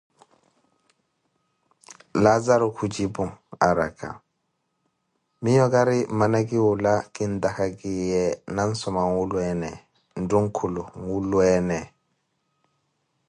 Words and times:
Laazaro 2.23 2.67
khunjipu 2.75 3.23
araka: 3.67 4.09
miiyo 5.41 5.65
kaari 5.73 5.99
mmana 6.09 6.39
khiwula 6.47 6.93
kintaaka 7.13 7.65
khiye 7.79 8.23
na 8.55 8.61
nsoma 8.71 9.01
nwulweene, 9.07 9.71
nthunkulu 10.21 10.83
nwulweene. 10.99 11.79